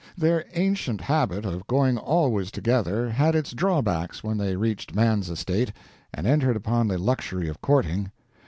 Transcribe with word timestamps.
Their 0.17 0.45
ancient 0.55 0.99
habit 1.01 1.45
of 1.45 1.67
going 1.67 1.99
always 1.99 2.49
together 2.49 3.11
had 3.11 3.35
its 3.35 3.51
drawbacks 3.51 4.23
when 4.23 4.39
they 4.39 4.55
reached 4.55 4.95
man's 4.95 5.29
estate, 5.29 5.71
and 6.11 6.25
entered 6.25 6.55
upon 6.55 6.87
the 6.87 6.97
luxury 6.97 7.47
of 7.47 7.61
courting. 7.61 8.11